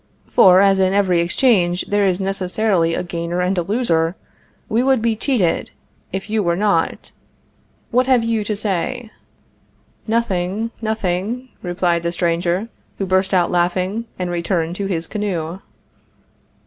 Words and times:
For, 0.31 0.61
as 0.61 0.79
in 0.79 0.93
every 0.93 1.19
exchange 1.19 1.85
there 1.89 2.07
is 2.07 2.19
necessarily 2.19 2.95
a 2.95 3.03
gainer 3.03 3.39
and 3.41 3.55
a 3.55 3.61
loser, 3.61 4.15
we 4.67 4.81
would 4.81 4.99
be 4.99 5.15
cheated, 5.15 5.69
if 6.11 6.27
you 6.27 6.41
were 6.41 6.55
not. 6.55 7.11
What 7.91 8.07
have 8.07 8.23
you 8.23 8.43
to 8.45 8.55
say?". 8.55 9.11
"Nothing, 10.07 10.71
nothing," 10.81 11.49
replied 11.61 12.01
the 12.01 12.11
stranger, 12.11 12.67
who 12.97 13.05
burst 13.05 13.31
out 13.31 13.51
laughing, 13.51 14.05
and 14.17 14.31
returned 14.31 14.75
to 14.77 14.87
his 14.87 15.05
canoe. 15.05 15.59